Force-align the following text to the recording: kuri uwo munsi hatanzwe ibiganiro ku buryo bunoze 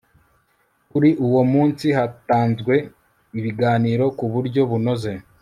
kuri 0.91 1.09
uwo 1.27 1.41
munsi 1.51 1.85
hatanzwe 1.97 2.73
ibiganiro 3.39 4.05
ku 4.17 4.25
buryo 4.33 4.61
bunoze 4.71 5.11